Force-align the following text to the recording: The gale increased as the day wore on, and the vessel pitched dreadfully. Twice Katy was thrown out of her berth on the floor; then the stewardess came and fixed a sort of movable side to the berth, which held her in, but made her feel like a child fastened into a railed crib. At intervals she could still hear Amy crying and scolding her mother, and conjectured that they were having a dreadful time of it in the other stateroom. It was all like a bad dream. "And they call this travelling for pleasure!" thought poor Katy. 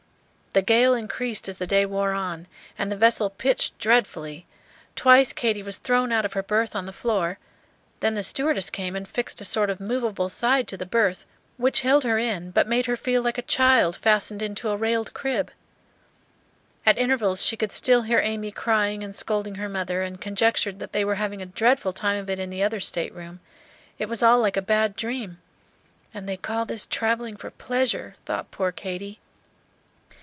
The 0.53 0.61
gale 0.61 0.93
increased 0.93 1.47
as 1.47 1.59
the 1.59 1.65
day 1.65 1.85
wore 1.85 2.11
on, 2.11 2.45
and 2.77 2.91
the 2.91 2.97
vessel 2.97 3.29
pitched 3.29 3.79
dreadfully. 3.79 4.45
Twice 4.97 5.31
Katy 5.31 5.63
was 5.63 5.77
thrown 5.77 6.11
out 6.11 6.25
of 6.25 6.33
her 6.33 6.43
berth 6.43 6.75
on 6.75 6.85
the 6.85 6.91
floor; 6.91 7.39
then 8.01 8.15
the 8.15 8.21
stewardess 8.21 8.69
came 8.69 8.93
and 8.93 9.07
fixed 9.07 9.39
a 9.39 9.45
sort 9.45 9.69
of 9.69 9.79
movable 9.79 10.27
side 10.27 10.67
to 10.67 10.75
the 10.75 10.85
berth, 10.85 11.23
which 11.55 11.83
held 11.83 12.03
her 12.03 12.17
in, 12.17 12.51
but 12.51 12.67
made 12.67 12.85
her 12.87 12.97
feel 12.97 13.21
like 13.21 13.37
a 13.37 13.41
child 13.43 13.95
fastened 13.95 14.41
into 14.41 14.67
a 14.67 14.75
railed 14.75 15.13
crib. 15.13 15.51
At 16.85 16.97
intervals 16.97 17.41
she 17.45 17.55
could 17.55 17.71
still 17.71 18.01
hear 18.01 18.19
Amy 18.21 18.51
crying 18.51 19.05
and 19.05 19.15
scolding 19.15 19.55
her 19.55 19.69
mother, 19.69 20.01
and 20.01 20.19
conjectured 20.19 20.79
that 20.79 20.91
they 20.91 21.05
were 21.05 21.15
having 21.15 21.41
a 21.41 21.45
dreadful 21.45 21.93
time 21.93 22.19
of 22.19 22.29
it 22.29 22.39
in 22.39 22.49
the 22.49 22.61
other 22.61 22.81
stateroom. 22.81 23.39
It 23.97 24.09
was 24.09 24.21
all 24.21 24.41
like 24.41 24.57
a 24.57 24.61
bad 24.61 24.97
dream. 24.97 25.39
"And 26.13 26.27
they 26.27 26.35
call 26.35 26.65
this 26.65 26.85
travelling 26.87 27.37
for 27.37 27.51
pleasure!" 27.51 28.17
thought 28.25 28.51
poor 28.51 28.73
Katy. 28.73 29.19